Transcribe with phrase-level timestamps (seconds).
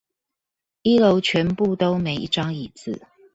[0.81, 3.05] 一樓全部都沒一張椅子